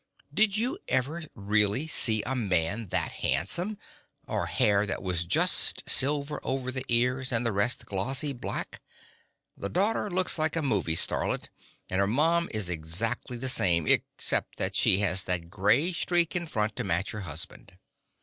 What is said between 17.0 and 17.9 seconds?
her husband.